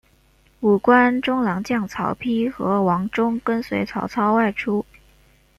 [0.61, 4.83] 五官中郎将曹丕和王忠跟随曹操外出。